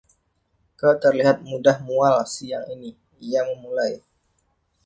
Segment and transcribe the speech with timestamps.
[0.79, 2.91] Kau terlihat mudah mual siang ini,
[3.29, 3.93] ia memulai.